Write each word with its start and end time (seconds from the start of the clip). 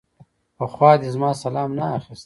پخوا 0.57 0.91
دې 1.01 1.09
زما 1.15 1.29
سلام 1.43 1.69
نه 1.79 1.85
اخيست. 1.97 2.19